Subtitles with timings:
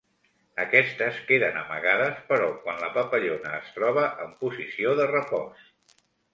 [0.61, 5.73] Aquestes queden amagades però quan la papallona es troba en posició de repòs.